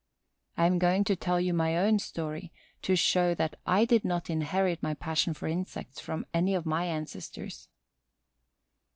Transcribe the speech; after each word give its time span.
I 0.57 0.65
am 0.65 0.79
going 0.79 1.03
to 1.03 1.15
tell 1.15 1.39
you 1.39 1.53
my 1.53 1.77
own 1.77 1.99
story 1.99 2.51
to 2.81 2.95
show 2.95 3.35
that 3.35 3.59
I 3.67 3.85
did 3.85 4.03
not 4.03 4.31
inherit 4.31 4.81
my 4.81 4.95
passion 4.95 5.35
for 5.35 5.45
insects 5.47 5.99
from 5.99 6.25
any 6.33 6.55
of 6.55 6.65
my 6.65 6.85
ancestors. 6.85 7.67